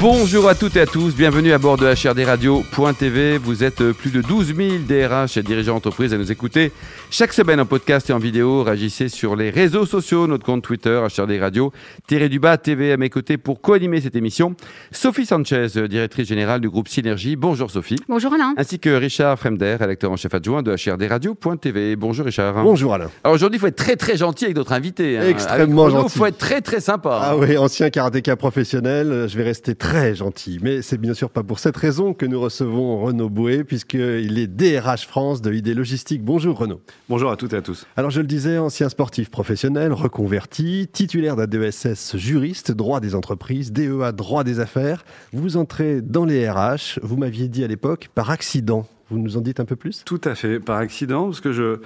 Bonjour 0.00 0.48
à 0.48 0.54
toutes 0.54 0.76
et 0.76 0.82
à 0.82 0.86
tous, 0.86 1.16
bienvenue 1.16 1.52
à 1.52 1.58
bord 1.58 1.76
de 1.76 1.84
HRDRadio.tv. 1.84 3.38
Vous 3.38 3.64
êtes 3.64 3.90
plus 3.90 4.12
de 4.12 4.22
12 4.22 4.54
000 4.54 4.68
DRH 4.88 5.36
et 5.36 5.42
dirigeants 5.42 5.74
d'entreprise 5.74 6.14
à 6.14 6.18
nous 6.18 6.30
écouter 6.30 6.70
chaque 7.10 7.32
semaine 7.32 7.58
en 7.58 7.66
podcast 7.66 8.08
et 8.08 8.12
en 8.12 8.20
vidéo. 8.20 8.62
Réagissez 8.62 9.08
sur 9.08 9.34
les 9.34 9.50
réseaux 9.50 9.86
sociaux, 9.86 10.28
notre 10.28 10.44
compte 10.44 10.62
Twitter, 10.62 11.04
HRD 11.04 11.40
Radio, 11.40 11.72
du 12.08 12.38
bas 12.38 12.58
TV 12.58 12.92
à 12.92 12.96
mes 12.96 13.10
côtés 13.10 13.38
pour 13.38 13.60
co-animer 13.60 14.00
cette 14.00 14.14
émission. 14.14 14.54
Sophie 14.92 15.26
Sanchez, 15.26 15.66
directrice 15.88 16.28
générale 16.28 16.60
du 16.60 16.70
groupe 16.70 16.86
Synergie. 16.86 17.34
Bonjour 17.34 17.68
Sophie. 17.68 17.98
Bonjour 18.08 18.32
Alain. 18.32 18.54
Ainsi 18.56 18.78
que 18.78 18.90
Richard 18.90 19.36
Fremder, 19.36 19.78
rédacteur 19.80 20.12
en 20.12 20.16
chef 20.16 20.32
adjoint 20.32 20.62
de 20.62 20.76
HRDRadio.tv. 20.76 21.96
Bonjour 21.96 22.24
Richard. 22.24 22.62
Bonjour 22.62 22.94
Alain. 22.94 23.10
Alors 23.24 23.34
aujourd'hui, 23.34 23.56
il 23.56 23.60
faut 23.60 23.66
être 23.66 23.74
très 23.74 23.96
très 23.96 24.16
gentil 24.16 24.44
avec 24.44 24.56
notre 24.56 24.74
invité. 24.74 25.18
Hein. 25.18 25.26
Extrêmement 25.26 25.90
gentil. 25.90 26.14
Il 26.14 26.18
faut 26.18 26.26
être 26.26 26.38
très 26.38 26.60
très 26.60 26.78
sympa. 26.78 27.18
Ah 27.20 27.36
oui, 27.36 27.58
ancien 27.58 27.90
karatéka 27.90 28.36
professionnel, 28.36 29.26
je 29.28 29.36
vais 29.36 29.42
rester 29.42 29.74
très 29.74 29.87
gentil. 30.14 30.58
Mais 30.62 30.82
c'est 30.82 30.98
bien 30.98 31.14
sûr 31.14 31.30
pas 31.30 31.42
pour 31.42 31.58
cette 31.58 31.76
raison 31.76 32.14
que 32.14 32.26
nous 32.26 32.40
recevons 32.40 33.00
Renaud 33.00 33.28
Bouet, 33.28 33.64
puisqu'il 33.64 34.38
est 34.38 34.46
DRH 34.46 35.06
France 35.06 35.40
de 35.40 35.52
ID 35.52 35.68
Logistique. 35.68 36.22
Bonjour 36.22 36.58
Renaud. 36.58 36.80
Bonjour 37.08 37.30
à 37.30 37.36
toutes 37.36 37.52
et 37.54 37.56
à 37.56 37.62
tous. 37.62 37.86
Alors 37.96 38.10
je 38.10 38.20
le 38.20 38.26
disais, 38.26 38.58
ancien 38.58 38.88
sportif 38.88 39.30
professionnel, 39.30 39.92
reconverti, 39.92 40.88
titulaire 40.92 41.36
d'un 41.36 41.46
DESS 41.46 42.16
juriste, 42.16 42.72
droit 42.72 43.00
des 43.00 43.14
entreprises, 43.14 43.72
DEA, 43.72 44.12
droit 44.12 44.44
des 44.44 44.60
affaires. 44.60 45.04
Vous 45.32 45.56
entrez 45.56 46.02
dans 46.02 46.24
les 46.24 46.48
RH, 46.48 47.00
vous 47.02 47.16
m'aviez 47.16 47.48
dit 47.48 47.64
à 47.64 47.66
l'époque, 47.66 48.08
par 48.14 48.30
accident. 48.30 48.86
Vous 49.10 49.18
nous 49.18 49.38
en 49.38 49.40
dites 49.40 49.58
un 49.58 49.64
peu 49.64 49.76
plus? 49.76 50.02
Tout 50.04 50.20
à 50.24 50.34
fait, 50.34 50.60
par 50.60 50.76
accident, 50.76 51.26
parce 51.26 51.40
que 51.40 51.52
je 51.52 51.80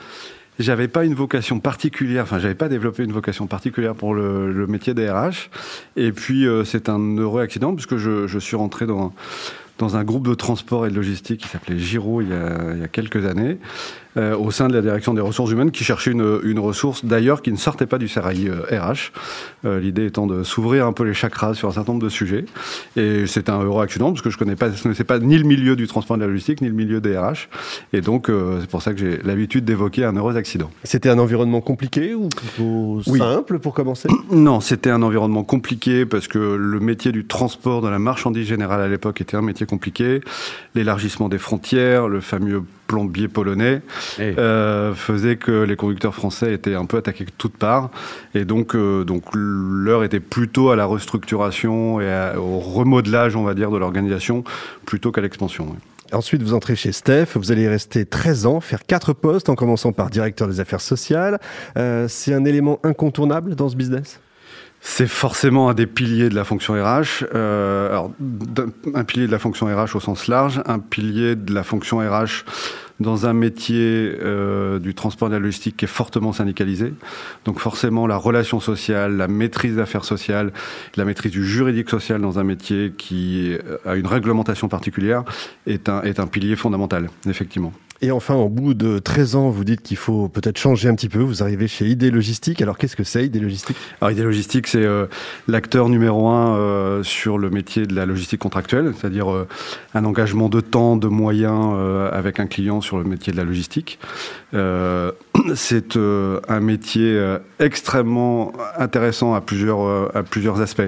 j'avais 0.58 0.88
pas 0.88 1.04
une 1.04 1.14
vocation 1.14 1.60
particulière, 1.60 2.24
enfin 2.24 2.38
j'avais 2.38 2.54
pas 2.54 2.68
développé 2.68 3.04
une 3.04 3.12
vocation 3.12 3.46
particulière 3.46 3.94
pour 3.94 4.14
le, 4.14 4.66
métier 4.66 4.94
des. 4.94 5.12
Et 5.96 6.12
puis 6.12 6.46
euh, 6.46 6.64
c'est 6.64 6.88
un 6.88 7.16
heureux 7.16 7.42
accident 7.42 7.74
puisque 7.74 7.96
je, 7.96 8.26
je 8.26 8.38
suis 8.38 8.56
rentré 8.56 8.86
dans 8.86 9.12
dans 9.78 9.96
un 9.96 10.04
groupe 10.04 10.28
de 10.28 10.34
transport 10.34 10.86
et 10.86 10.90
de 10.90 10.94
logistique 10.94 11.40
qui 11.40 11.48
s'appelait 11.48 11.78
Giro 11.78 12.20
il 12.20 12.28
y, 12.28 12.32
a, 12.32 12.74
il 12.74 12.80
y 12.80 12.84
a 12.84 12.88
quelques 12.88 13.26
années. 13.26 13.58
Euh, 14.18 14.36
au 14.36 14.50
sein 14.50 14.68
de 14.68 14.74
la 14.74 14.82
direction 14.82 15.14
des 15.14 15.22
ressources 15.22 15.50
humaines 15.50 15.70
qui 15.70 15.84
cherchait 15.84 16.10
une, 16.10 16.40
une 16.42 16.58
ressource 16.58 17.04
d'ailleurs 17.04 17.40
qui 17.40 17.50
ne 17.50 17.56
sortait 17.56 17.86
pas 17.86 17.96
du 17.96 18.08
CRI 18.08 18.50
RH. 18.50 19.10
Euh, 19.64 19.80
L'idée 19.80 20.06
étant 20.06 20.26
de 20.26 20.42
s'ouvrir 20.42 20.86
un 20.86 20.92
peu 20.92 21.04
les 21.04 21.14
chakras 21.14 21.54
sur 21.54 21.68
un 21.68 21.72
certain 21.72 21.92
nombre 21.92 22.04
de 22.04 22.10
sujets. 22.10 22.44
Et 22.96 23.26
c'est 23.26 23.48
un 23.48 23.62
heureux 23.62 23.82
accident 23.82 24.10
parce 24.10 24.20
que 24.20 24.28
je 24.28 24.36
connais 24.36 24.56
pas, 24.56 24.70
je 24.70 24.82
connaissais 24.82 25.04
pas 25.04 25.18
ni 25.18 25.38
le 25.38 25.44
milieu 25.44 25.76
du 25.76 25.86
transport 25.86 26.16
et 26.16 26.20
de 26.20 26.24
la 26.24 26.28
logistique 26.28 26.60
ni 26.60 26.68
le 26.68 26.74
milieu 26.74 27.00
des 27.00 27.16
RH. 27.16 27.48
Et 27.94 28.02
donc 28.02 28.28
euh, 28.28 28.58
c'est 28.60 28.68
pour 28.68 28.82
ça 28.82 28.92
que 28.92 28.98
j'ai 29.00 29.18
l'habitude 29.22 29.64
d'évoquer 29.64 30.04
un 30.04 30.14
heureux 30.14 30.36
accident. 30.36 30.70
C'était 30.84 31.08
un 31.08 31.18
environnement 31.18 31.62
compliqué 31.62 32.14
ou 32.14 32.28
plutôt 32.28 33.00
simple 33.02 33.60
pour 33.60 33.72
commencer 33.72 34.08
Non, 34.30 34.60
c'était 34.60 34.90
un 34.90 35.02
environnement 35.02 35.44
compliqué 35.44 36.04
parce 36.04 36.28
que 36.28 36.38
le 36.38 36.80
métier 36.80 37.12
du 37.12 37.26
transport 37.26 37.80
de 37.80 37.88
la 37.88 37.98
marchandise 37.98 38.46
générale 38.46 38.82
à 38.82 38.88
l'époque 38.88 39.22
était 39.22 39.36
un 39.38 39.42
métier 39.42 39.64
compliqué. 39.64 40.20
L'élargissement 40.74 41.30
des 41.30 41.38
frontières, 41.38 42.08
le 42.08 42.20
fameux 42.20 42.62
plombier 42.92 43.26
polonais 43.26 43.80
eh. 44.18 44.34
euh, 44.36 44.94
faisait 44.94 45.36
que 45.36 45.62
les 45.62 45.76
conducteurs 45.76 46.14
français 46.14 46.52
étaient 46.52 46.74
un 46.74 46.84
peu 46.84 46.98
attaqués 46.98 47.24
de 47.24 47.30
toutes 47.38 47.56
parts. 47.56 47.90
Et 48.34 48.44
donc, 48.44 48.74
euh, 48.74 49.04
donc 49.04 49.24
l'heure 49.32 50.04
était 50.04 50.20
plutôt 50.20 50.68
à 50.68 50.76
la 50.76 50.84
restructuration 50.84 52.02
et 52.02 52.32
au 52.36 52.58
remodelage, 52.58 53.34
on 53.34 53.44
va 53.44 53.54
dire, 53.54 53.70
de 53.70 53.78
l'organisation, 53.78 54.44
plutôt 54.84 55.10
qu'à 55.10 55.22
l'expansion. 55.22 55.74
Ensuite, 56.12 56.42
vous 56.42 56.52
entrez 56.52 56.76
chez 56.76 56.92
Steph, 56.92 57.28
vous 57.36 57.50
allez 57.50 57.66
rester 57.66 58.04
13 58.04 58.44
ans, 58.44 58.60
faire 58.60 58.84
quatre 58.84 59.14
postes 59.14 59.48
en 59.48 59.54
commençant 59.54 59.92
par 59.92 60.10
directeur 60.10 60.46
des 60.46 60.60
affaires 60.60 60.82
sociales. 60.82 61.40
Euh, 61.78 62.08
c'est 62.08 62.34
un 62.34 62.44
élément 62.44 62.78
incontournable 62.84 63.54
dans 63.54 63.70
ce 63.70 63.76
business? 63.76 64.20
C'est 64.84 65.06
forcément 65.06 65.68
un 65.68 65.74
des 65.74 65.86
piliers 65.86 66.28
de 66.28 66.34
la 66.34 66.42
fonction 66.42 66.74
RH. 66.74 67.24
Euh, 67.34 67.88
alors, 67.88 68.10
un 68.94 69.04
pilier 69.04 69.28
de 69.28 69.32
la 69.32 69.38
fonction 69.38 69.66
RH 69.66 69.94
au 69.94 70.00
sens 70.00 70.26
large, 70.26 70.60
un 70.66 70.80
pilier 70.80 71.36
de 71.36 71.54
la 71.54 71.62
fonction 71.62 71.98
RH 71.98 72.44
dans 72.98 73.26
un 73.26 73.32
métier 73.32 74.12
euh, 74.20 74.80
du 74.80 74.94
transport 74.94 75.28
et 75.28 75.30
de 75.30 75.36
la 75.36 75.40
logistique 75.40 75.76
qui 75.76 75.84
est 75.84 75.88
fortement 75.88 76.32
syndicalisé. 76.32 76.94
Donc 77.44 77.60
forcément, 77.60 78.08
la 78.08 78.16
relation 78.16 78.58
sociale, 78.58 79.16
la 79.16 79.28
maîtrise 79.28 79.76
d'affaires 79.76 80.04
sociales, 80.04 80.52
la 80.96 81.04
maîtrise 81.04 81.30
du 81.30 81.46
juridique 81.46 81.88
social 81.88 82.20
dans 82.20 82.40
un 82.40 82.44
métier 82.44 82.92
qui 82.98 83.56
a 83.86 83.94
une 83.94 84.08
réglementation 84.08 84.68
particulière 84.68 85.22
est 85.64 85.88
un, 85.88 86.02
est 86.02 86.18
un 86.18 86.26
pilier 86.26 86.56
fondamental, 86.56 87.08
effectivement. 87.28 87.72
Et 88.04 88.10
enfin, 88.10 88.34
au 88.34 88.48
bout 88.48 88.74
de 88.74 88.98
13 88.98 89.36
ans, 89.36 89.48
vous 89.50 89.62
dites 89.62 89.80
qu'il 89.80 89.96
faut 89.96 90.28
peut-être 90.28 90.58
changer 90.58 90.88
un 90.88 90.94
petit 90.96 91.08
peu. 91.08 91.20
Vous 91.20 91.44
arrivez 91.44 91.68
chez 91.68 91.86
ID 91.86 92.12
Logistique. 92.12 92.60
Alors, 92.60 92.76
qu'est-ce 92.76 92.96
que 92.96 93.04
c'est 93.04 93.26
ID 93.26 93.40
Logistique? 93.40 93.76
Alors, 94.00 94.10
ID 94.10 94.24
Logistique, 94.24 94.66
c'est 94.66 94.82
euh, 94.82 95.06
l'acteur 95.46 95.88
numéro 95.88 96.26
un 96.26 96.56
euh, 96.56 97.04
sur 97.04 97.38
le 97.38 97.48
métier 97.48 97.86
de 97.86 97.94
la 97.94 98.04
logistique 98.04 98.40
contractuelle, 98.40 98.92
c'est-à-dire 98.98 99.32
euh, 99.32 99.46
un 99.94 100.04
engagement 100.04 100.48
de 100.48 100.60
temps, 100.60 100.96
de 100.96 101.06
moyens 101.06 101.76
avec 102.12 102.40
un 102.40 102.46
client 102.46 102.80
sur 102.80 102.98
le 102.98 103.04
métier 103.04 103.32
de 103.32 103.36
la 103.36 103.44
logistique. 103.44 104.00
c'est 105.54 105.96
un 105.96 106.60
métier 106.60 107.36
extrêmement 107.58 108.52
intéressant 108.76 109.34
à 109.34 109.40
plusieurs, 109.40 110.14
à 110.16 110.22
plusieurs 110.22 110.60
aspects. 110.60 110.82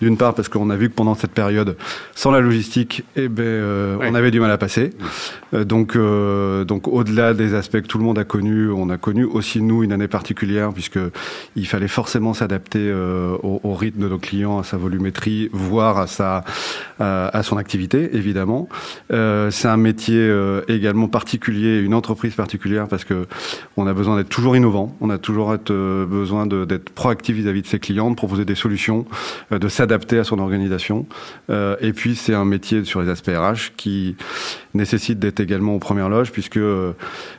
D'une 0.00 0.16
part, 0.16 0.34
parce 0.34 0.48
qu'on 0.48 0.70
a 0.70 0.76
vu 0.76 0.88
que 0.88 0.94
pendant 0.94 1.14
cette 1.14 1.32
période, 1.32 1.76
sans 2.14 2.30
la 2.30 2.40
logistique, 2.40 3.04
eh 3.16 3.28
ben, 3.28 3.98
on 4.00 4.14
avait 4.14 4.30
du 4.30 4.40
mal 4.40 4.50
à 4.50 4.58
passer. 4.58 4.90
donc, 5.52 5.96
euh, 6.60 6.64
donc 6.64 6.88
au-delà 6.88 7.34
des 7.34 7.54
aspects 7.54 7.80
que 7.80 7.86
tout 7.86 7.98
le 7.98 8.04
monde 8.04 8.18
a 8.18 8.24
connus, 8.24 8.70
on 8.70 8.90
a 8.90 8.96
connu 8.96 9.24
aussi 9.24 9.60
nous 9.60 9.82
une 9.82 9.92
année 9.92 10.08
particulière 10.08 10.72
puisque 10.72 10.98
il 11.56 11.66
fallait 11.66 11.88
forcément 11.88 12.34
s'adapter 12.34 12.80
euh, 12.80 13.36
au, 13.42 13.74
rythme 13.74 14.02
de 14.02 14.08
nos 14.08 14.18
clients, 14.18 14.58
à 14.58 14.64
sa 14.64 14.76
volumétrie, 14.76 15.48
voire 15.52 15.98
à 15.98 16.06
sa 16.06 16.44
à, 16.98 17.42
son 17.42 17.56
activité 17.56 18.10
évidemment. 18.14 18.68
Euh, 19.12 19.50
c'est 19.50 19.68
un 19.68 19.76
métier 19.76 20.30
également 20.68 21.08
particulier, 21.08 21.78
une 21.78 21.94
entreprise 21.94 22.34
particulière 22.34 22.88
parce 22.88 23.04
que 23.04 23.26
on 23.76 23.86
a 23.86 23.94
besoin 23.94 24.16
d'être 24.16 24.28
toujours 24.28 24.56
innovant, 24.56 24.94
on 25.00 25.08
a 25.10 25.18
toujours 25.18 25.56
besoin 25.58 26.46
d'être 26.46 26.90
proactif 26.90 27.36
vis-à-vis 27.36 27.62
de 27.62 27.66
ses 27.66 27.78
clients, 27.78 28.10
de 28.10 28.16
proposer 28.16 28.44
des 28.44 28.54
solutions, 28.54 29.06
de 29.50 29.68
s'adapter 29.68 30.18
à 30.18 30.24
son 30.24 30.38
organisation. 30.38 31.06
et 31.48 31.92
puis 31.94 32.16
c'est 32.16 32.34
un 32.34 32.44
métier 32.44 32.84
sur 32.84 33.00
les 33.00 33.08
aspects 33.08 33.30
RH 33.30 33.72
qui 33.76 34.16
nécessite 34.74 35.18
d'être 35.18 35.40
également 35.40 35.74
aux 35.74 35.78
premières 35.78 36.08
loges 36.08 36.32
puisque 36.32 36.49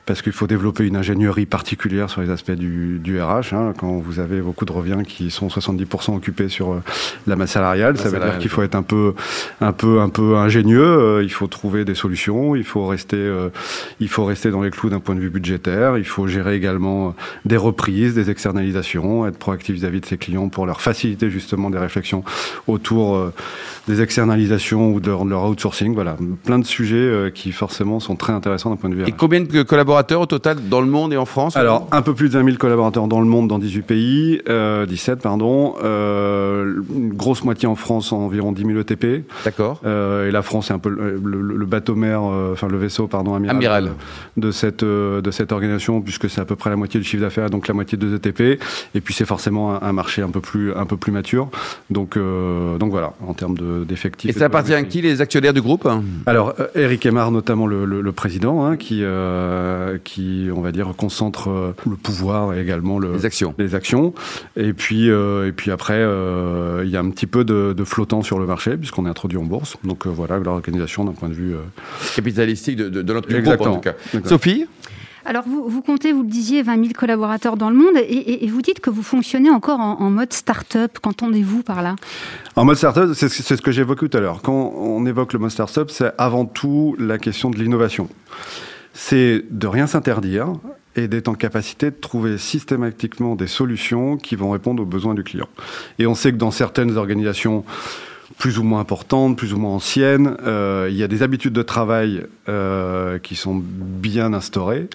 parce 0.05 0.21
qu'il 0.21 0.33
faut 0.33 0.47
développer 0.47 0.85
une 0.85 0.95
ingénierie 0.95 1.45
particulière 1.45 2.09
sur 2.09 2.21
les 2.21 2.29
aspects 2.29 2.51
du, 2.51 2.99
du 2.99 3.21
RH. 3.21 3.53
Hein, 3.53 3.73
quand 3.77 3.99
vous 3.99 4.19
avez 4.19 4.41
beaucoup 4.41 4.65
de 4.65 4.71
reviens 4.71 5.03
qui 5.03 5.31
sont 5.31 5.47
70% 5.47 6.15
occupés 6.15 6.49
sur 6.49 6.71
euh, 6.71 6.83
la 7.27 7.35
masse 7.35 7.51
salariale, 7.51 7.97
ça 7.97 8.09
veut 8.09 8.19
dire 8.19 8.37
qu'il 8.39 8.49
faut 8.49 8.63
être 8.63 8.75
un 8.75 8.83
peu, 8.83 9.13
un 9.59 9.71
peu, 9.71 9.99
un 10.01 10.09
peu 10.09 10.37
ingénieux. 10.37 10.81
Euh, 10.81 11.23
il 11.23 11.31
faut 11.31 11.47
trouver 11.47 11.85
des 11.85 11.95
solutions. 11.95 12.55
Il 12.55 12.63
faut 12.63 12.85
rester, 12.87 13.17
euh, 13.17 13.49
il 13.99 14.09
faut 14.09 14.25
rester 14.25 14.51
dans 14.51 14.61
les 14.61 14.71
clous 14.71 14.89
d'un 14.89 14.99
point 14.99 15.15
de 15.15 15.19
vue 15.19 15.29
budgétaire. 15.29 15.97
Il 15.97 16.05
faut 16.05 16.27
gérer 16.27 16.55
également 16.55 17.15
des 17.45 17.57
reprises, 17.57 18.13
des 18.13 18.29
externalisations, 18.29 19.27
être 19.27 19.37
proactif 19.37 19.75
vis-à-vis 19.75 20.01
de 20.01 20.05
ses 20.05 20.17
clients 20.17 20.49
pour 20.49 20.65
leur 20.65 20.81
faciliter 20.81 21.29
justement 21.29 21.69
des 21.69 21.79
réflexions 21.79 22.23
autour 22.67 23.31
des 23.87 24.01
externalisations 24.01 24.93
ou 24.93 24.99
de 24.99 25.09
leur 25.09 25.45
outsourcing. 25.45 25.93
Voilà, 25.93 26.17
plein 26.43 26.59
de 26.59 26.65
sujets 26.65 27.31
qui 27.33 27.51
forcément 27.51 27.99
sont 27.99 28.15
très 28.15 28.33
intéressants 28.33 28.69
d'un 28.69 28.75
point 28.75 28.89
de 28.89 28.90
vue. 28.90 28.90
Et 29.07 29.11
combien 29.11 29.41
de 29.41 29.63
collaborateurs 29.63 30.21
au 30.21 30.25
total 30.25 30.57
dans 30.69 30.81
le 30.81 30.87
monde 30.87 31.13
et 31.13 31.17
en 31.17 31.25
France 31.25 31.55
Alors, 31.55 31.87
un 31.91 32.01
peu 32.01 32.13
plus 32.13 32.29
de 32.29 32.33
20 32.33 32.45
000 32.45 32.57
collaborateurs 32.57 33.07
dans 33.07 33.19
le 33.19 33.27
monde, 33.27 33.47
dans 33.47 33.59
18 33.59 33.81
pays, 33.81 34.41
euh, 34.49 34.85
17 34.85 35.21
pardon, 35.21 35.75
euh, 35.83 36.50
une 36.93 37.13
grosse 37.13 37.43
moitié 37.43 37.67
en 37.67 37.75
France, 37.75 38.11
environ 38.11 38.51
10 38.51 38.65
000 38.65 38.79
ETP. 38.79 39.25
D'accord. 39.45 39.81
Euh, 39.85 40.27
et 40.27 40.31
la 40.31 40.41
France 40.41 40.71
est 40.71 40.73
un 40.73 40.79
peu 40.79 40.89
le, 40.89 41.65
bateau-mère, 41.65 42.21
euh, 42.23 42.53
enfin 42.53 42.67
le 42.67 42.77
vaisseau, 42.77 43.07
pardon, 43.07 43.35
amiral, 43.35 43.55
amiral. 43.55 43.91
De, 44.37 44.51
cette 44.51 44.83
euh, 44.83 45.21
de 45.21 45.31
cette 45.31 45.51
organisation, 45.51 46.01
puisque 46.01 46.29
c'est 46.29 46.41
à 46.41 46.45
peu 46.45 46.55
près 46.55 46.69
la 46.69 46.75
moitié 46.75 46.99
du 46.99 47.05
chiffre 47.05 47.21
d'affaires, 47.21 47.49
donc 47.49 47.67
la 47.67 47.73
moitié 47.73 47.97
de 47.97 48.15
ETP. 48.15 48.61
Et 48.95 49.01
puis 49.01 49.13
c'est 49.13 49.25
forcément 49.25 49.81
un, 49.81 49.93
marché 49.93 50.21
un 50.21 50.29
peu 50.29 50.41
plus 50.41 50.73
un 50.73 50.85
peu 50.85 50.97
plus 50.97 51.11
mature. 51.11 51.49
Donc 51.89 52.17
donc 52.17 52.91
voilà, 52.91 53.13
en 53.25 53.33
termes 53.33 53.57
d'effectifs. 53.85 54.29
et 54.29 54.33
ça 54.33 54.45
appartient 54.45 54.73
à 54.73 54.83
qui 54.83 55.01
les 55.01 55.21
actionnaires 55.21 55.53
du 55.53 55.61
groupe? 55.61 55.87
Alors 56.25 56.53
Eric 56.75 57.05
Emar, 57.05 57.31
notamment 57.31 57.67
le, 57.67 57.85
le 57.85 58.11
président, 58.11 58.65
hein, 58.65 58.77
qui 58.77 59.01
euh, 59.03 59.97
qui, 60.03 60.49
on 60.55 60.61
va 60.61 60.71
dire, 60.71 60.93
concentre 60.97 61.49
euh, 61.49 61.75
le 61.89 61.95
pouvoir 61.95 62.53
et 62.53 62.61
également 62.61 62.99
le, 62.99 63.13
les 63.13 63.25
actions. 63.25 63.53
Les 63.57 63.75
actions. 63.75 64.13
Et 64.55 64.73
puis, 64.73 65.09
euh, 65.09 65.47
et 65.47 65.51
puis 65.51 65.71
après, 65.71 65.99
il 66.83 66.89
y 66.89 66.97
a 66.97 66.99
un 66.99 67.09
petit 67.09 67.27
peu 67.27 67.43
de, 67.43 67.83
flottant 67.83 68.21
sur 68.21 68.39
le 68.39 68.45
marché 68.45 68.77
puisqu'on 68.77 69.05
est 69.05 69.09
introduit 69.09 69.37
en 69.37 69.43
bourse. 69.43 69.77
Donc 69.83 70.07
voilà, 70.07 70.37
l'organisation 70.37 71.05
d'un 71.05 71.13
point 71.13 71.29
de 71.29 71.33
vue 71.33 71.55
capitalistique 72.15 72.77
de, 72.77 73.01
notre 73.01 73.27
groupe 73.29 73.61
en 73.61 73.75
tout 73.75 73.81
cas. 73.81 73.93
Sophie. 74.25 74.65
Alors, 75.25 75.43
vous, 75.47 75.67
vous, 75.67 75.81
comptez, 75.81 76.11
vous 76.11 76.23
le 76.23 76.29
disiez, 76.29 76.63
20 76.63 76.75
000 76.75 76.87
collaborateurs 76.97 77.55
dans 77.55 77.69
le 77.69 77.75
monde 77.75 77.95
et, 77.97 78.47
vous 78.47 78.61
dites 78.61 78.79
que 78.79 78.89
vous 78.89 79.03
fonctionnez 79.03 79.49
encore 79.49 79.79
en, 79.79 80.09
mode 80.09 80.33
start-up. 80.33 80.97
Qu'entendez-vous 81.01 81.63
par 81.63 81.81
là? 81.81 81.95
En 82.55 82.65
mode 82.65 82.77
start-up, 82.77 83.11
c'est 83.13 83.29
ce 83.29 83.61
que 83.61 83.71
j'évoquais 83.71 84.07
tout 84.07 84.17
à 84.17 84.21
l'heure. 84.21 84.41
Quand 84.41 84.73
on 84.75 85.05
évoque 85.05 85.33
le 85.33 85.39
mode 85.39 85.51
start-up, 85.51 85.89
c'est 85.91 86.11
avant 86.17 86.45
tout 86.45 86.95
la 86.99 87.17
question 87.17 87.49
de 87.49 87.57
l'innovation. 87.57 88.09
c'est 88.93 89.45
de 89.49 89.67
rien 89.67 89.87
s'interdire 89.87 90.53
et 90.95 91.07
d'être 91.07 91.27
en 91.27 91.35
capacité 91.35 91.91
de 91.91 91.95
trouver 91.95 92.37
systématiquement 92.37 93.35
des 93.35 93.47
solutions 93.47 94.17
qui 94.17 94.35
vont 94.35 94.51
répondre 94.51 94.83
aux 94.83 94.85
besoins 94.85 95.13
du 95.13 95.23
client. 95.23 95.47
Et 95.99 96.07
on 96.07 96.15
sait 96.15 96.31
que 96.31 96.37
dans 96.37 96.51
certaines 96.51 96.97
organisations, 96.97 97.63
plus 98.37 98.57
ou 98.57 98.63
moins 98.63 98.79
importantes, 98.79 99.37
plus 99.37 99.53
ou 99.53 99.57
moins 99.57 99.71
anciennes. 99.71 100.35
Euh, 100.45 100.87
il 100.89 100.97
y 100.97 101.03
a 101.03 101.07
des 101.07 101.23
habitudes 101.23 101.53
de 101.53 101.61
travail 101.61 102.25
euh, 102.49 103.19
qui 103.19 103.35
sont 103.35 103.61
bien 103.63 104.33
instaurées, 104.33 104.87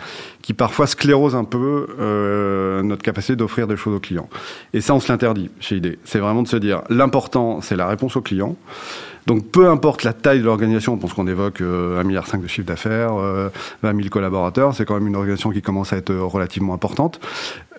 qui 0.46 0.54
parfois 0.54 0.86
sclérosent 0.86 1.34
un 1.34 1.42
peu 1.42 1.88
euh, 1.98 2.80
notre 2.82 3.02
capacité 3.02 3.34
d'offrir 3.34 3.66
des 3.66 3.76
choses 3.76 3.96
aux 3.96 4.00
clients. 4.00 4.28
Et 4.74 4.80
ça, 4.80 4.94
on 4.94 5.00
se 5.00 5.10
l'interdit 5.10 5.50
chez 5.58 5.78
ID. 5.78 5.98
C'est 6.04 6.20
vraiment 6.20 6.44
de 6.44 6.46
se 6.46 6.56
dire, 6.56 6.82
l'important, 6.88 7.60
c'est 7.62 7.74
la 7.74 7.88
réponse 7.88 8.14
au 8.14 8.20
client. 8.20 8.54
Donc 9.26 9.50
peu 9.50 9.68
importe 9.68 10.04
la 10.04 10.12
taille 10.12 10.38
de 10.38 10.44
l'organisation, 10.44 10.92
on 10.92 10.98
pense 10.98 11.14
qu'on 11.14 11.26
évoque 11.26 11.60
1,5 11.60 12.04
milliard 12.04 12.26
de 12.40 12.46
chiffre 12.46 12.68
d'affaires, 12.68 13.14
20 13.16 13.50
000 13.82 14.08
collaborateurs, 14.08 14.72
c'est 14.72 14.84
quand 14.84 14.94
même 14.94 15.08
une 15.08 15.16
organisation 15.16 15.50
qui 15.50 15.62
commence 15.62 15.92
à 15.92 15.96
être 15.96 16.14
relativement 16.14 16.74
importante. 16.74 17.18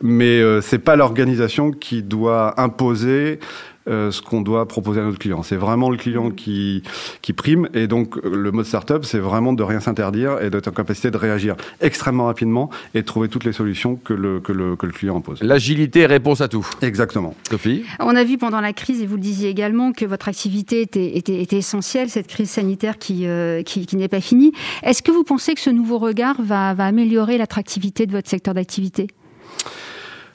Mais 0.02 0.42
euh, 0.42 0.60
c'est 0.60 0.80
pas 0.80 0.98
l'organisation 0.98 1.72
qui 1.72 2.04
doit 2.04 2.60
imposer 2.60 3.40
euh, 3.88 4.12
ce 4.12 4.22
qu'on 4.22 4.42
doit 4.42 4.68
proposer 4.68 5.00
à 5.00 5.04
notre 5.04 5.18
client. 5.18 5.44
C'est 5.44 5.56
vraiment 5.56 5.90
le 5.90 5.96
client 5.96 6.30
qui, 6.30 6.84
qui 7.22 7.32
prime. 7.32 7.70
Et 7.74 7.88
donc, 7.88 8.18
le 8.22 8.52
mode 8.52 8.66
startup, 8.66 9.06
c'est 9.06 9.20
vraiment 9.20 9.54
de 9.54 9.64
rien 9.64 9.80
s'interdire 9.80 10.42
et 10.42 10.50
d'être 10.50 10.68
en 10.68 10.72
capacité 10.72 11.10
de 11.10 11.16
réagir 11.16 11.56
extrêmement 11.80 12.28
rapidement 12.58 12.70
et 12.94 13.02
de 13.02 13.06
trouver 13.06 13.28
toutes 13.30 13.44
les 13.44 13.54
solutions 13.54 13.96
que 13.96 14.14
le, 14.14 14.40
que 14.40 14.52
le, 14.52 14.76
que 14.76 14.86
le 14.86 14.92
client 14.92 15.18
impose. 15.18 15.42
L'agilité, 15.42 16.06
réponse 16.06 16.42
à 16.42 16.48
tout. 16.48 16.68
Exactement. 16.82 17.36
Sophie 17.50 17.84
On 18.00 18.16
a 18.16 18.24
vu 18.24 18.38
pendant 18.38 18.62
la 18.62 18.74
crise, 18.74 19.02
et 19.02 19.06
vous 19.06 19.16
le 19.16 19.22
disiez 19.22 19.50
également, 19.50 19.92
que 19.92 20.06
votre 20.06 20.28
activité 20.28 20.82
était, 20.82 21.18
était, 21.18 21.42
était 21.42 21.58
essentielle, 21.58 22.10
cette 22.10 22.28
crise 22.28 22.50
sanitaire 22.50 22.98
qui, 22.98 23.28
euh, 23.28 23.64
qui, 23.64 23.86
qui 23.86 23.96
n'est 23.96 24.08
pas 24.08 24.22
finie. 24.22 24.54
Est-ce 24.84 25.02
que 25.02 25.12
vous 25.12 25.24
pensez 25.24 25.54
que 25.54 25.62
ce 25.62 25.70
nouveau 25.70 25.98
regard 25.98 26.42
va, 26.42 26.74
va 26.74 26.86
améliorer 26.86 27.38
l'attractivité 27.38 28.06
de 28.06 28.12
votre 28.12 28.30
secteur 28.30 28.54
d'activité? 28.54 29.08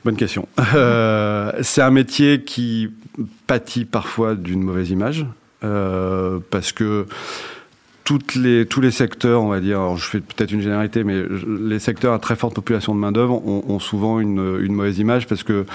Bonne 0.04 0.16
question. 0.16 0.48
Euh, 0.74 1.52
c'est 1.62 1.82
un 1.82 1.90
métier 1.90 2.42
qui 2.42 2.90
pâtit 3.46 3.84
parfois 3.84 4.34
d'une 4.34 4.62
mauvaise 4.62 4.90
image, 4.90 5.26
euh, 5.62 6.40
parce 6.50 6.72
que 6.72 7.06
toutes 8.04 8.34
les, 8.34 8.66
tous 8.66 8.80
les 8.80 8.90
secteurs, 8.90 9.42
on 9.42 9.48
va 9.48 9.60
dire, 9.60 9.78
alors 9.78 9.96
je 9.96 10.08
fais 10.08 10.20
peut-être 10.20 10.50
une 10.50 10.60
généralité, 10.60 11.04
mais 11.04 11.22
les 11.60 11.78
secteurs 11.78 12.12
à 12.12 12.18
très 12.18 12.36
forte 12.36 12.54
population 12.54 12.94
de 12.94 13.00
main-d'œuvre 13.00 13.46
ont, 13.46 13.78
souvent 13.78 14.20
une, 14.20 14.58
une, 14.60 14.72
mauvaise 14.72 14.98
image 14.98 15.26
parce 15.26 15.42
que 15.42 15.66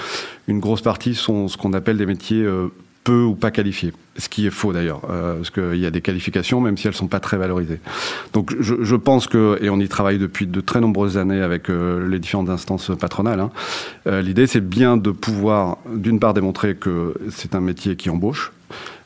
une 0.46 0.60
grosse 0.60 0.82
partie 0.82 1.14
sont 1.14 1.48
ce 1.48 1.56
qu'on 1.56 1.72
appelle 1.72 1.96
des 1.96 2.06
métiers 2.06 2.42
euh, 2.42 2.68
peu 3.04 3.22
ou 3.22 3.34
pas 3.34 3.50
qualifiés. 3.50 3.92
Ce 4.18 4.28
qui 4.28 4.46
est 4.46 4.50
faux 4.50 4.72
d'ailleurs, 4.72 5.02
euh, 5.08 5.36
parce 5.36 5.50
qu'il 5.50 5.76
y 5.76 5.86
a 5.86 5.90
des 5.90 6.00
qualifications, 6.00 6.60
même 6.60 6.76
si 6.76 6.86
elles 6.86 6.92
ne 6.92 6.98
sont 6.98 7.06
pas 7.06 7.20
très 7.20 7.38
valorisées. 7.38 7.80
Donc 8.32 8.54
je, 8.60 8.74
je, 8.82 8.96
pense 8.96 9.26
que, 9.26 9.58
et 9.62 9.70
on 9.70 9.78
y 9.80 9.88
travaille 9.88 10.18
depuis 10.18 10.46
de 10.46 10.60
très 10.60 10.80
nombreuses 10.80 11.16
années 11.16 11.40
avec 11.40 11.70
euh, 11.70 12.06
les 12.08 12.18
différentes 12.18 12.50
instances 12.50 12.90
patronales, 12.98 13.40
hein, 13.40 13.50
l'idée 14.20 14.46
c'est 14.46 14.66
bien 14.66 14.96
de 14.96 15.10
pouvoir, 15.10 15.78
d'une 15.94 16.20
part, 16.20 16.34
démontrer 16.34 16.74
que 16.74 17.14
c'est 17.30 17.54
un 17.54 17.60
métier 17.60 17.96
qui 17.96 18.10
embauche, 18.10 18.52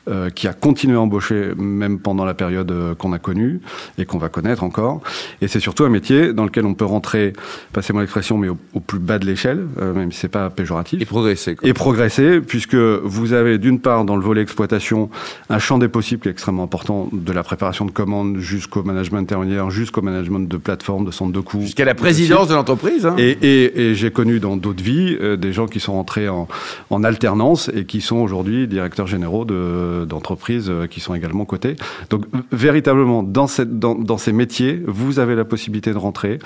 euh, 0.09 0.29
qui 0.29 0.49
a 0.49 0.53
continué 0.53 0.97
à 0.97 0.99
embaucher 0.99 1.53
même 1.55 1.97
pendant 1.97 2.25
la 2.25 2.33
période 2.33 2.69
euh, 2.71 2.93
qu'on 2.93 3.13
a 3.13 3.19
connue 3.19 3.61
et 3.97 4.03
qu'on 4.03 4.17
va 4.17 4.27
connaître 4.27 4.63
encore. 4.63 4.99
Et 5.41 5.47
c'est 5.47 5.61
surtout 5.61 5.85
un 5.85 5.89
métier 5.89 6.33
dans 6.33 6.43
lequel 6.43 6.65
on 6.65 6.73
peut 6.73 6.83
rentrer, 6.83 7.31
passez-moi 7.71 8.01
l'expression, 8.01 8.37
mais 8.37 8.49
au, 8.49 8.57
au, 8.73 8.81
plus 8.81 8.99
bas 8.99 9.17
de 9.17 9.25
l'échelle, 9.25 9.65
euh, 9.79 9.93
même 9.93 10.11
si 10.11 10.19
c'est 10.19 10.27
pas 10.27 10.49
péjoratif. 10.49 11.01
Et 11.01 11.05
progresser. 11.05 11.55
Quoi. 11.55 11.69
Et 11.69 11.71
progresser, 11.71 12.41
puisque 12.41 12.75
vous 12.75 13.31
avez 13.31 13.57
d'une 13.57 13.79
part 13.79 14.03
dans 14.03 14.17
le 14.17 14.21
volet 14.21 14.41
exploitation 14.41 15.09
un 15.49 15.59
champ 15.59 15.77
des 15.77 15.87
possibles 15.87 16.21
qui 16.21 16.27
est 16.27 16.31
extrêmement 16.31 16.63
important, 16.63 17.07
de 17.13 17.31
la 17.31 17.43
préparation 17.43 17.85
de 17.85 17.91
commandes 17.91 18.39
jusqu'au 18.39 18.83
management 18.83 19.19
intermédiaire, 19.19 19.69
jusqu'au 19.69 20.01
management 20.01 20.49
de 20.49 20.57
plateformes, 20.57 21.05
de 21.05 21.11
centres 21.11 21.31
de 21.31 21.39
coûts. 21.39 21.61
Jusqu'à 21.61 21.85
la 21.85 21.95
présidence 21.95 22.49
de 22.49 22.55
l'entreprise. 22.55 23.05
Hein. 23.05 23.15
Et, 23.17 23.37
et, 23.41 23.81
et 23.81 23.95
j'ai 23.95 24.11
connu 24.11 24.41
dans 24.41 24.57
d'autres 24.57 24.83
vies 24.83 25.17
euh, 25.21 25.37
des 25.37 25.53
gens 25.53 25.67
qui 25.67 25.79
sont 25.79 25.93
rentrés 25.93 26.27
en, 26.27 26.49
en 26.89 27.03
alternance 27.05 27.71
et 27.73 27.85
qui 27.85 28.01
sont 28.01 28.17
aujourd'hui 28.17 28.67
directeurs 28.67 29.07
généraux 29.07 29.45
de 29.45 29.92
d'entreprises 30.05 30.69
euh, 30.69 30.87
qui 30.87 30.99
sont 30.99 31.15
également 31.15 31.45
cotées. 31.45 31.75
Donc 32.09 32.25
véritablement, 32.51 33.23
dans, 33.23 33.47
ces 33.47 34.33
métiers, 34.33 34.81
vous 34.85 35.19
avez 35.19 35.35
la 35.35 35.45
possibilité 35.45 35.91
de 35.91 35.97
rentrer 35.97 36.39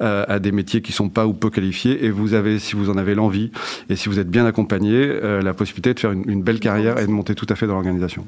euh, 0.00 0.24
à 0.28 0.38
des 0.38 0.52
métiers 0.52 0.82
qui 0.82 0.92
sont 0.92 1.08
pas 1.08 1.26
ou 1.26 1.32
peu 1.32 1.50
qualifiés 1.50 2.04
et 2.04 2.10
vous 2.10 2.34
avez, 2.34 2.58
si 2.58 2.76
vous 2.76 2.90
en 2.90 2.96
avez 2.96 3.14
l'envie 3.14 3.50
et 3.88 3.96
si 3.96 4.08
vous 4.08 4.18
êtes 4.18 4.30
bien 4.30 4.46
accompagné, 4.46 4.94
euh, 4.94 5.42
la 5.42 5.54
possibilité 5.54 5.94
de 5.94 6.00
faire 6.00 6.12
une 6.12 6.42
belle 6.42 6.60
carrière 6.60 6.98
et 6.98 7.06
de 7.06 7.10
monter 7.10 7.34
tout 7.34 7.46
à 7.48 7.54
fait 7.54 7.66
dans 7.66 7.74
l'organisation. 7.74 8.26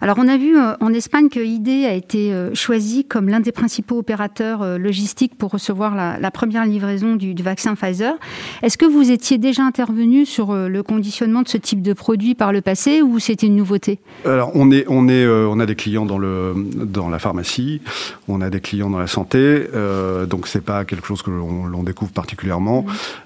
Alors, 0.00 0.16
on 0.18 0.28
a 0.28 0.36
vu 0.36 0.56
euh, 0.56 0.74
en 0.80 0.92
Espagne 0.92 1.28
que 1.28 1.40
ID 1.40 1.84
a 1.84 1.92
été 1.92 2.32
euh, 2.32 2.54
choisi 2.54 3.04
comme 3.04 3.28
l'un 3.28 3.40
des 3.40 3.52
principaux 3.52 3.98
opérateurs 3.98 4.62
euh, 4.62 4.78
logistiques 4.78 5.36
pour 5.36 5.50
recevoir 5.50 5.94
la, 5.94 6.18
la 6.18 6.30
première 6.30 6.64
livraison 6.64 7.16
du, 7.16 7.34
du, 7.34 7.42
vaccin 7.42 7.74
Pfizer. 7.74 8.14
Est-ce 8.62 8.78
que 8.78 8.84
vous 8.84 9.10
étiez 9.10 9.38
déjà 9.38 9.62
intervenu 9.64 10.26
sur 10.26 10.54
le 10.54 10.82
conditionnement 10.82 11.42
de 11.42 11.48
ce 11.48 11.56
type 11.56 11.82
de 11.82 11.92
produit 11.92 12.34
par 12.34 12.52
le 12.52 12.60
passé 12.60 13.02
ou 13.02 13.18
c'était 13.18 13.46
une 13.46 13.56
nouveauté? 13.56 13.98
Alors, 14.24 14.50
on, 14.54 14.70
est, 14.70 14.84
on, 14.88 15.08
est, 15.08 15.26
on 15.26 15.58
a 15.60 15.66
des 15.66 15.74
clients 15.74 16.06
dans, 16.06 16.18
le, 16.18 16.54
dans 16.74 17.08
la 17.08 17.18
pharmacie, 17.18 17.80
on 18.28 18.40
a 18.40 18.50
des 18.50 18.60
clients 18.60 18.90
dans 18.90 18.98
la 18.98 19.06
santé, 19.06 19.64
donc 20.28 20.46
c'est 20.46 20.64
pas 20.64 20.84
quelque 20.84 21.06
chose 21.06 21.22
que 21.22 21.30
l'on 21.30 21.82
découvre 21.82 22.12
particulièrement 22.12 22.84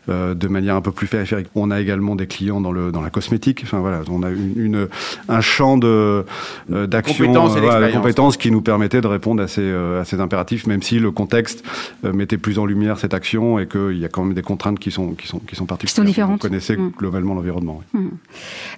mmh. 0.09 0.35
de 0.35 0.49
manière 0.49 0.77
un 0.77 0.81
peu 0.81 0.93
plus 0.93 1.07
périphérique. 1.07 1.49
On 1.55 1.71
a 1.71 1.81
également 1.81 2.15
des 2.15 2.27
clients 2.27 2.61
dans, 2.61 2.73
le, 2.73 2.93
dans 2.93 3.01
la 3.01 3.11
cosmétique, 3.11 3.61
enfin 3.65 3.81
voilà, 3.81 4.03
on 4.11 4.23
a 4.23 4.31
une, 4.31 4.53
une 4.57 4.89
un 5.29 5.41
champ 5.41 5.79
de 5.79 6.22
d'action, 6.69 7.27
compétences, 7.27 7.57
voilà, 7.59 7.93
compétences 7.93 8.37
qui 8.37 8.51
nous 8.51 8.63
permettaient 8.63 9.01
de 9.01 9.07
répondre 9.07 9.43
à 9.43 9.49
ces, 9.49 9.63
euh, 9.63 10.01
à 10.01 10.05
ces 10.05 10.21
impératifs, 10.21 10.67
même 10.67 10.83
si 10.83 10.99
le 10.99 11.11
contexte 11.11 11.65
euh, 12.05 12.13
mettait 12.13 12.39
plus 12.39 12.59
en 12.59 12.67
lumière 12.67 12.99
cette 12.99 13.15
action 13.15 13.59
et 13.59 13.67
qu'il 13.67 13.99
y 13.99 14.05
a 14.05 14.09
quand 14.09 14.25
même 14.25 14.35
des 14.35 14.43
contraintes 14.43 14.79
qui 14.79 14.91
sont, 14.91 15.13
qui 15.13 15.27
sont, 15.27 15.39
qui 15.39 15.57
sont 15.57 15.67
particulières. 15.67 15.93
Qui 15.93 16.01
sont 16.01 16.05
différentes. 16.05 16.43
Vous 16.43 16.49
connaissez 16.49 16.77
mmh. 16.77 16.93
globalement 16.99 17.35
l'environnement. 17.35 17.83
Oui. 17.95 18.01
Mmh. 18.01 18.11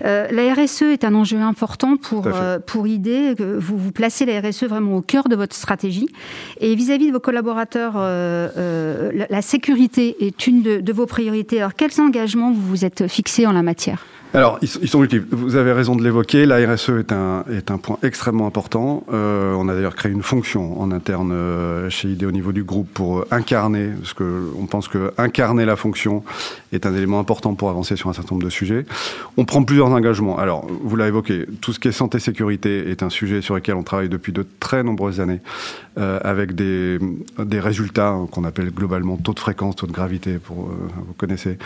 Euh, 0.05 0.29
la 0.31 0.55
RSE 0.55 0.82
est 0.82 1.05
un 1.05 1.14
enjeu 1.14 1.38
important 1.38 1.96
pour, 1.96 2.26
euh, 2.26 2.58
pour 2.64 2.87
ID. 2.87 3.37
Vous, 3.38 3.76
vous 3.79 3.93
placez 3.93 4.25
la 4.26 4.40
RSE 4.40 4.64
vraiment 4.64 4.97
au 4.97 5.02
cœur 5.02 5.29
de 5.29 5.37
votre 5.37 5.55
stratégie. 5.55 6.08
Et 6.61 6.75
vis-à-vis 6.75 7.06
-vis 7.06 7.08
de 7.08 7.12
vos 7.12 7.20
collaborateurs, 7.20 7.94
euh, 7.97 9.11
la, 9.14 9.26
la, 9.29 9.43
sécurité 9.43 10.17
est 10.20 10.47
une 10.47 10.62
de, 10.62 10.81
de 10.81 10.93
vos 10.93 11.06
priorités. 11.06 11.58
Alors, 11.58 11.75
quels 11.75 12.00
engagements 12.00 12.52
vous 12.52 12.62
vous 12.62 12.85
êtes 12.85 13.08
fixés 13.08 13.47
en 13.47 13.52
la 13.52 13.62
matière? 13.62 14.05
Alors, 14.35 14.59
ils, 14.63 14.89
sont 14.89 14.99
multiples. 14.99 15.29
Vous 15.31 15.55
avez 15.55 15.71
raison 15.71 15.95
de 15.95 16.03
l'évoquer. 16.03 16.45
La 16.45 16.57
RSE 16.57 16.89
est 16.89 17.13
un, 17.13 17.45
est 17.49 17.71
un 17.71 17.79
point 17.79 17.99
extrêmement 18.03 18.49
important. 18.49 19.05
Euh, 19.13 19.55
on 19.55 19.69
a 19.69 19.75
d'ailleurs 19.75 19.95
créé 19.95 20.11
une 20.11 20.25
fonction 20.25 20.81
en 20.81 20.91
interne 20.91 21.31
euh, 21.31 21.89
chez 21.89 22.09
ID 22.09 22.25
au 22.25 22.33
niveau 22.33 22.51
du 22.51 22.65
groupe 22.65 22.89
pour 22.93 23.21
euh, 23.21 23.29
incarner, 23.31 23.91
parce 23.97 24.13
que 24.13 24.51
on 24.61 24.67
pense 24.67 24.89
que 24.89 25.15
incarner 25.19 25.65
la 25.65 25.76
fonction 25.76 26.25
est 26.73 26.85
un 26.85 26.95
élément 26.97 27.21
important 27.21 27.55
pour 27.55 27.71
avancer 27.71 27.95
sur 27.95 28.11
un 28.11 28.12
certain 28.12 28.35
nombre 28.35 28.45
de 28.45 28.50
sujets. 28.50 28.87
On 29.37 29.45
prend 29.45 29.62
plusieurs 29.62 29.91
engagements. 29.91 30.37
Alors, 30.37 30.67
vous 30.83 30.97
l'avez 30.97 31.11
évoqué, 31.11 31.47
tout 31.61 31.73
ce 31.73 31.79
qui 31.79 31.87
est 31.87 31.93
santé-sécurité 31.93 32.91
est 32.91 33.05
un 33.05 33.11
sujet 33.11 33.41
sur 33.41 33.55
lequel 33.55 33.76
on 33.76 33.85
travaille 33.85 34.09
depuis 34.09 34.33
de 34.33 34.45
très 34.59 34.83
nombreuses 34.83 35.21
années, 35.21 35.43
euh, 35.97 36.19
avec 36.25 36.57
des, 36.57 36.99
des 37.38 37.61
résultats 37.61 38.19
qu'on 38.33 38.43
appelle 38.43 38.73
globalement 38.73 39.17
taux 39.17 39.33
de 39.33 39.38
fréquence, 39.38 39.76
taux 39.76 39.87
de 39.87 39.93
gravité, 39.93 40.38
pour, 40.38 40.64
euh, 40.64 40.88
vous 41.07 41.14
connaissez, 41.14 41.57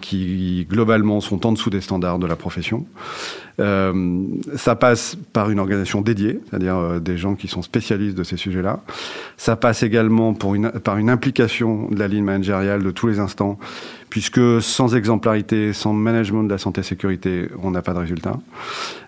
qui 0.00 0.66
globalement 0.70 1.20
sont 1.20 1.46
en 1.46 1.52
dessous 1.52 1.68
des 1.68 1.82
standards 1.82 1.97
de 1.98 2.26
la 2.26 2.36
profession. 2.36 2.86
Euh, 3.60 4.24
ça 4.56 4.76
passe 4.76 5.16
par 5.32 5.50
une 5.50 5.58
organisation 5.58 6.00
dédiée, 6.00 6.40
c'est-à-dire 6.48 6.76
euh, 6.76 7.00
des 7.00 7.18
gens 7.18 7.34
qui 7.34 7.48
sont 7.48 7.62
spécialistes 7.62 8.16
de 8.16 8.22
ces 8.22 8.36
sujets-là. 8.36 8.80
Ça 9.36 9.56
passe 9.56 9.82
également 9.82 10.32
pour 10.32 10.54
une, 10.54 10.70
par 10.70 10.96
une 10.96 11.10
implication 11.10 11.88
de 11.90 11.98
la 11.98 12.06
ligne 12.06 12.24
managériale 12.24 12.84
de 12.84 12.90
tous 12.92 13.08
les 13.08 13.18
instants, 13.18 13.58
puisque 14.10 14.62
sans 14.62 14.94
exemplarité, 14.94 15.72
sans 15.72 15.92
management 15.92 16.44
de 16.44 16.50
la 16.50 16.58
santé-sécurité, 16.58 17.48
on 17.62 17.70
n'a 17.70 17.82
pas 17.82 17.94
de 17.94 17.98
résultat. 17.98 18.38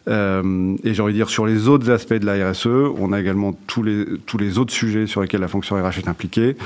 Euh, 0.09 0.77
et 0.83 0.95
j'ai 0.95 1.03
envie 1.03 1.13
de 1.13 1.19
dire, 1.19 1.29
sur 1.29 1.47
les 1.47 1.69
autres 1.69 1.91
aspects 1.91 2.15
de 2.15 2.27
la 2.27 2.51
RSE, 2.51 2.67
on 2.67 3.13
a 3.13 3.21
également 3.21 3.53
tous 3.67 3.83
les, 3.83 4.05
tous 4.27 4.39
les 4.39 4.59
autres 4.59 4.73
sujets 4.73 5.07
sur 5.07 5.21
lesquels 5.21 5.41
la 5.41 5.49
fonction 5.49 5.77
RH 5.77 5.99
est 5.99 6.09
impliquée, 6.09 6.57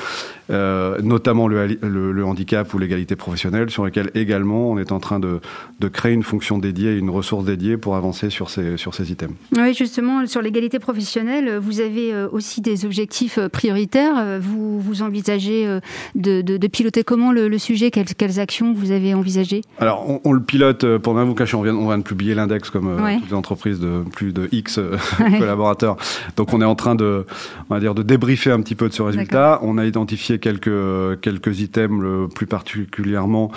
euh, 0.50 0.98
notamment 1.02 1.48
le, 1.48 2.24
handicap 2.24 2.72
ou 2.74 2.78
l'égalité 2.78 3.16
professionnelle, 3.16 3.70
sur 3.70 3.84
lesquels 3.84 4.10
également 4.14 4.70
on 4.70 4.78
est 4.78 4.92
en 4.92 5.00
train 5.00 5.20
de, 5.20 5.40
de 5.80 5.88
créer 5.88 6.12
une 6.12 6.22
fonction 6.22 6.58
dédiée, 6.58 6.96
une 6.96 7.10
ressource 7.10 7.44
dédiée 7.44 7.76
pour 7.76 7.96
avancer 7.96 8.30
sur 8.30 8.50
ces, 8.50 8.76
sur 8.76 8.94
ces 8.94 9.10
items. 9.10 9.34
Oui, 9.56 9.74
justement, 9.74 10.26
sur 10.26 10.40
l'égalité 10.40 10.78
professionnelle, 10.78 11.58
vous 11.58 11.80
avez 11.80 12.14
euh, 12.14 12.28
aussi 12.30 12.60
des 12.60 12.84
objectifs 12.84 13.38
prioritaires. 13.52 14.38
Vous, 14.40 14.80
vous 14.80 15.02
envisagez 15.02 15.80
de, 16.14 16.66
piloter 16.68 17.04
comment 17.04 17.32
le, 17.32 17.58
sujet? 17.58 17.90
Quelles, 17.90 18.23
quelles, 18.26 18.40
actions 18.40 18.72
vous 18.72 18.90
avez 18.90 19.14
envisagées 19.14 19.62
Alors, 19.78 20.08
on, 20.08 20.20
on, 20.24 20.32
le 20.32 20.40
pilote, 20.40 20.98
pour 20.98 21.14
ne 21.14 21.22
vous 21.22 21.34
cacher, 21.34 21.56
on 21.56 21.62
vient, 21.62 21.74
on 21.74 21.88
vient 21.88 21.98
de 21.98 22.02
publier 22.02 22.34
l'index 22.34 22.70
comme 22.70 23.02
ouais. 23.02 23.18
toutes 23.18 23.30
les 23.30 23.34
entreprises 23.34 23.80
de 23.80 24.02
plus 24.12 24.32
de 24.32 24.48
X 24.52 24.78
ouais. 25.20 25.38
collaborateurs. 25.38 25.96
Donc, 26.36 26.52
on 26.52 26.60
est 26.60 26.64
en 26.64 26.74
train 26.74 26.94
de, 26.94 27.26
on 27.68 27.74
va 27.74 27.80
dire, 27.80 27.94
de 27.94 28.02
débriefer 28.02 28.50
un 28.50 28.60
petit 28.60 28.74
peu 28.74 28.88
de 28.88 28.94
ce 28.94 29.02
résultat. 29.02 29.60
On 29.62 29.78
a 29.78 29.84
identifié 29.84 30.38
quelques, 30.38 31.20
quelques 31.20 31.60
items 31.60 32.00
le 32.00 32.28
plus 32.28 32.46
particulièrement. 32.46 33.50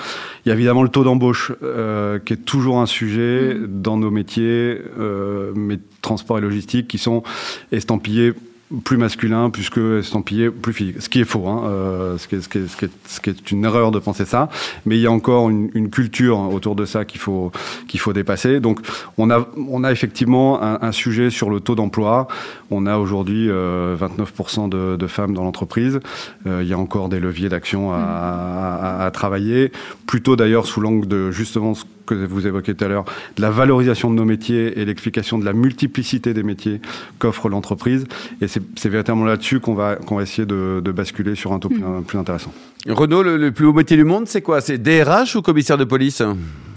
Il 0.46 0.50
y 0.50 0.52
a 0.52 0.56
évidemment 0.56 0.84
le 0.84 0.90
taux 0.90 1.04
d'embauche 1.04 1.52
euh, 1.64 2.20
qui 2.20 2.34
est 2.34 2.46
toujours 2.46 2.80
un 2.80 2.86
sujet 2.86 3.54
mmh. 3.54 3.82
dans 3.82 3.98
nos 3.98 4.12
métiers, 4.12 4.82
euh, 5.00 5.52
mais 5.56 5.80
transport 6.02 6.38
et 6.38 6.42
logistique, 6.42 6.88
qui 6.88 6.98
sont 6.98 7.24
estampillés 7.72 8.34
plus 8.84 8.98
masculin, 8.98 9.50
puisque 9.50 9.78
estampillé 9.78 10.50
plus 10.50 10.74
physique. 10.74 11.02
Ce 11.02 11.08
qui 11.08 11.22
est 11.22 11.26
faux, 11.26 11.48
hein, 11.48 11.64
euh, 11.66 12.18
ce, 12.18 12.28
qui 12.28 12.36
est, 12.36 12.42
ce, 12.42 12.50
qui 12.50 12.58
est, 12.58 12.68
ce, 12.68 12.76
qui 12.76 12.86
est, 12.86 12.92
ce, 13.08 13.22
qui 13.22 13.30
est, 13.30 13.52
une 13.52 13.64
erreur 13.64 13.92
de 13.92 14.00
penser 14.00 14.26
ça. 14.26 14.50
Mais 14.86 14.98
il 14.98 15.02
y 15.02 15.08
a 15.08 15.12
encore 15.12 15.50
une, 15.50 15.70
une 15.74 15.90
culture 15.90 16.38
autour 16.54 16.76
de 16.76 16.84
ça 16.86 17.06
qu'il 17.06 17.22
faut 17.22 17.52
qu'il 17.88 18.00
faut 18.00 18.12
dépasser. 18.12 18.60
Donc 18.60 18.82
on 19.18 19.30
a 19.30 19.48
on 19.70 19.84
a 19.84 19.92
effectivement 19.92 20.62
un, 20.62 20.80
un 20.82 20.92
sujet 20.92 21.30
sur 21.30 21.50
le 21.50 21.62
taux 21.62 21.76
d'emploi. 21.76 22.28
On 22.70 22.86
a 22.86 22.98
aujourd'hui 22.98 23.50
euh, 23.50 23.96
29% 23.96 24.68
de, 24.68 24.98
de, 24.98 25.08
femmes 25.08 25.34
dans 25.34 25.44
l'entreprise. 25.44 26.02
Euh, 26.46 26.60
il 26.62 26.68
y 26.68 26.74
a 26.74 26.78
encore 26.78 27.08
des 27.08 27.22
leviers 27.22 27.48
d'action 27.48 27.94
à, 27.94 27.98
à, 27.98 29.06
à, 29.06 29.12
travailler, 29.12 29.72
plutôt 30.06 30.36
d'ailleurs 30.36 30.66
sous 30.66 30.82
l'angle 30.82 31.08
de 31.08 31.32
justement 31.32 31.74
ce 31.74 31.86
que 32.08 32.16
vous 32.16 32.48
évoquez 32.48 32.74
tout 32.74 32.86
à 32.86 32.88
l'heure, 32.88 33.06
de 33.36 33.42
la 33.42 33.52
valorisation 33.52 34.10
de 34.10 34.16
nos 34.16 34.26
métiers 34.26 34.80
et 34.80 34.86
l'explication 34.86 35.38
de 35.38 35.46
la 35.46 35.54
multiplicité 35.54 36.34
des 36.34 36.44
métiers 36.44 36.82
qu'offre 37.20 37.50
l'entreprise. 37.50 38.06
Et 38.42 38.48
c'est 38.48 38.90
véritablement 38.90 39.26
là-dessus 39.26 39.60
qu'on 39.60 39.76
va, 39.76 39.96
qu'on 39.96 40.16
va 40.16 40.24
essayer 40.24 40.46
de, 40.46 40.82
de, 40.84 40.92
basculer 40.92 41.36
sur 41.36 41.54
un 41.54 41.60
taux 41.60 41.70
plus, 41.70 41.80
mmh. 41.80 42.04
plus 42.06 42.18
intéressant. 42.18 42.52
Renaud, 42.88 43.22
le, 43.22 43.38
le, 43.38 43.52
plus 43.52 43.66
haut 43.66 43.74
métier 43.74 43.98
du 43.98 44.04
monde, 44.04 44.28
c'est 44.28 44.42
quoi? 44.42 44.62
C'est 44.62 44.78
DRH 44.78 45.36
ou 45.36 45.42
commissaire 45.42 45.78
de 45.78 45.84
police? 45.84 46.24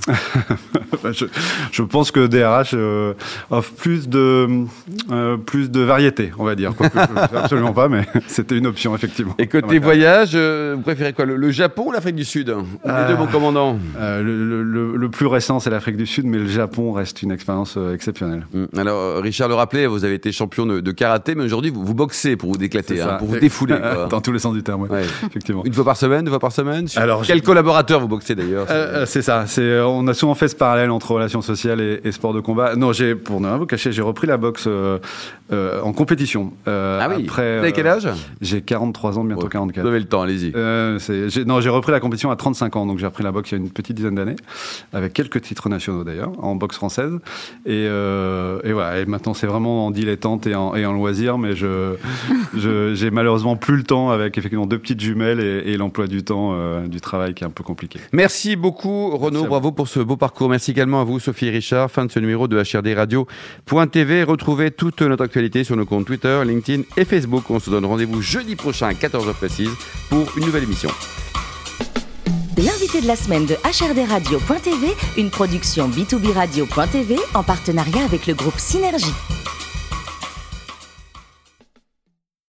je, 1.13 1.27
je, 1.73 1.83
pense 1.83 2.11
que 2.11 2.27
DRH 2.27 2.71
euh, 2.75 3.15
offre 3.51 3.73
plus 3.73 4.09
de, 4.09 4.65
euh, 5.11 5.37
plus 5.37 5.71
de 5.71 5.81
variété, 5.81 6.33
on 6.39 6.45
va 6.45 6.55
dire. 6.55 6.75
Quoi, 6.75 6.89
absolument 7.37 7.73
pas, 7.73 7.89
mais 7.89 8.07
c'était 8.27 8.57
une 8.57 8.67
option, 8.67 8.95
effectivement. 8.95 9.35
Et 9.39 9.47
côté 9.47 9.79
voyage, 9.79 10.31
euh, 10.35 10.75
vous 10.77 10.83
préférez 10.83 11.13
quoi 11.13 11.25
Le, 11.25 11.37
le 11.37 11.51
Japon 11.51 11.87
ou 11.89 11.93
l'Afrique 11.93 12.17
du 12.17 12.25
Sud 12.25 12.55
Les 12.85 13.09
deux, 13.09 13.17
mon 13.17 13.27
commandant 13.27 13.79
le, 13.99 14.63
le, 14.63 15.09
plus 15.11 15.27
récent, 15.27 15.61
c'est 15.61 15.71
l'Afrique 15.71 15.97
du 15.97 16.07
Sud, 16.07 16.25
mais 16.25 16.39
le 16.39 16.47
Japon 16.47 16.93
reste 16.93 17.23
une 17.23 17.33
expérience 17.33 17.77
exceptionnelle. 17.93 18.47
Mmh. 18.53 18.79
Alors, 18.79 19.23
Richard 19.23 19.49
le 19.49 19.55
rappelait, 19.55 19.87
vous 19.87 20.05
avez 20.05 20.15
été 20.15 20.33
champion 20.33 20.67
de, 20.67 20.81
de 20.81 20.93
karaté, 20.93 21.35
mais 21.35 21.45
aujourd'hui, 21.45 21.71
vous, 21.71 21.85
vous 21.85 21.95
boxez 21.95 22.37
pour 22.37 22.51
vous 22.53 22.59
déclater, 22.59 23.01
hein, 23.01 23.17
pour 23.19 23.29
vous 23.29 23.39
défouler. 23.39 23.77
Quoi. 23.81 24.07
Dans 24.07 24.21
tous 24.21 24.33
les 24.33 24.39
sens 24.39 24.55
du 24.55 24.63
terme, 24.63 24.83
ouais. 24.83 24.91
Ouais. 24.91 25.05
effectivement. 25.27 25.65
Une 25.65 25.75
fois 25.75 25.85
par 25.85 25.97
semaine, 25.97 26.25
deux 26.25 26.31
fois 26.31 26.39
par 26.39 26.53
semaine 26.53 26.87
Alors, 26.97 27.23
Quel 27.25 27.43
collaborateur 27.43 28.01
vous 28.01 28.09
boxez 28.09 28.35
d'ailleurs 28.35 28.67
C'est 29.07 29.23
ça, 29.23 29.45
c'est 29.47 29.81
on 29.91 30.07
a 30.07 30.15
souvent 30.15 30.35
fait 30.35 30.49
ce 30.49 30.57
parallèle 30.57 30.91
entre 30.91 31.13
relations 31.13 31.43
sociales 31.43 31.81
et, 31.81 32.13
sport 32.13 32.33
de 32.33 32.41
combat. 32.41 32.77
Non, 32.77 32.93
j'ai, 32.93 33.15
pour 33.15 33.41
ne 33.41 33.47
rien 33.49 33.57
vous 33.57 33.67
cacher, 33.67 33.93
j'ai 33.93 34.03
repris 34.03 34.27
la 34.27 34.37
boxe 34.37 34.65
euh, 34.67 34.99
euh, 35.53 35.81
en 35.83 35.93
compétition. 35.93 36.53
Euh, 36.69 37.01
ah 37.03 37.09
oui. 37.09 37.25
Après, 37.25 37.59
vous 37.59 37.63
avez 37.65 37.73
quel 37.73 37.87
âge? 37.87 38.09
J'ai 38.41 38.63
43 38.63 39.19
ans, 39.19 39.25
bientôt 39.25 39.49
44. 39.49 39.83
Vous 39.83 39.89
avez 39.89 39.99
le 39.99 40.05
temps, 40.05 40.23
allez-y. 40.23 40.53
non, 41.45 41.61
j'ai 41.61 41.69
repris 41.69 41.93
la 41.93 42.01
compétition 42.01 42.31
à 42.31 42.37
35 42.37 42.77
ans, 42.77 42.87
donc 42.87 42.99
j'ai 42.99 43.07
repris 43.07 43.25
la 43.25 43.33
boxe 43.33 43.51
il 43.51 43.55
y 43.55 43.59
a 43.59 43.61
une 43.61 43.71
petite 43.71 43.97
dizaine 43.97 44.15
d'années, 44.15 44.37
avec 44.93 45.13
quelques 45.13 45.41
titres 45.43 45.69
nationaux 45.69 46.05
d'ailleurs, 46.05 46.33
en 46.39 46.55
boxe 46.55 46.77
française. 46.77 47.13
Et, 47.67 47.85
et 47.85 48.73
voilà, 48.73 49.01
et 49.01 49.07
maintenant 49.07 49.35
c'est 49.35 49.47
vraiment 49.47 49.87
en 49.87 49.91
dilettante 49.91 50.47
et 50.47 50.55
en, 50.55 50.75
et 50.75 50.87
en 50.87 50.93
loisir, 50.93 51.39
mais 51.39 51.57
je, 51.57 51.97
j'ai 52.55 53.11
malheureusement 53.11 53.57
plus 53.57 53.77
le 53.77 53.83
temps 53.83 54.11
avec 54.11 54.39
effectivement 54.39 54.67
deux 54.67 54.79
petites 54.79 55.01
jumelles 55.01 55.41
et, 55.41 55.73
et 55.73 55.77
l'emploi 55.77 56.07
du 56.07 56.23
temps 56.23 56.81
du 56.87 57.01
travail 57.01 57.35
qui 57.35 57.45
est 57.45 57.47
un 57.47 57.51
peu 57.51 57.65
compliqué. 57.65 57.99
Merci 58.13 58.57
beaucoup, 58.57 59.17
Renaud. 59.17 59.47
Bravo 59.47 59.73
pour 59.73 59.89
ce 59.89 60.01
beau 60.01 60.17
parcours. 60.17 60.49
Merci 60.49 60.71
également 60.71 61.01
à 61.01 61.05
vous, 61.05 61.19
Sophie 61.19 61.47
et 61.47 61.51
Richard. 61.51 61.91
Fin 61.91 62.05
de 62.05 62.11
ce 62.13 62.21
numéro 62.21 62.47
de 62.47 62.57
HRD 62.57 62.95
Radio.tv. 62.95 64.23
Retrouvez 64.23 64.71
toute 64.71 65.03
notre 65.03 65.25
actualité 65.25 65.40
sur 65.65 65.77
nos 65.77 65.87
comptes 65.87 66.07
Twitter, 66.07 66.43
LinkedIn 66.45 66.83
et 66.97 67.05
Facebook. 67.05 67.51
On 67.51 67.59
se 67.59 67.71
donne 67.71 67.85
rendez-vous 67.85 68.21
jeudi 68.21 68.57
prochain 68.57 68.89
à 68.89 68.93
14h 68.93 69.33
précise 69.35 69.71
pour 70.09 70.27
une 70.37 70.45
nouvelle 70.45 70.65
émission. 70.65 70.91
L'invité 72.57 73.01
de 73.01 73.07
la 73.07 73.17
semaine 73.17 73.47
de 73.47 73.55
HRD 73.55 74.07
Radio.tv, 74.07 74.95
une 75.17 75.31
production 75.31 75.89
B2B 75.89 76.33
Radio.tv 76.33 77.17
en 77.35 77.43
partenariat 77.43 78.05
avec 78.05 78.27
le 78.27 78.35
groupe 78.35 78.59
Synergie. 78.59 79.15